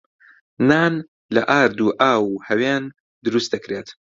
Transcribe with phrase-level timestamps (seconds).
[0.69, 0.93] نان
[1.35, 2.83] لە ئارد و ئاو و هەوێن
[3.25, 3.87] دروست دەکرێت.